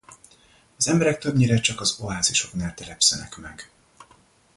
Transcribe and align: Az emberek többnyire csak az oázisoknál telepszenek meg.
Az 0.77 0.87
emberek 0.87 1.17
többnyire 1.17 1.59
csak 1.59 1.79
az 1.81 1.99
oázisoknál 1.99 2.73
telepszenek 2.73 3.37
meg. 3.37 3.71